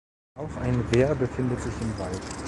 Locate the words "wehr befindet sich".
0.93-1.73